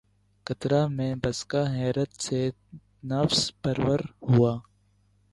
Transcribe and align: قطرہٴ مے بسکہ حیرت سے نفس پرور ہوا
قطرہٴ 0.47 0.87
مے 0.95 1.07
بسکہ 1.21 1.61
حیرت 1.77 2.11
سے 2.25 2.41
نفس 3.11 3.39
پرور 3.61 4.01
ہوا 4.29 4.53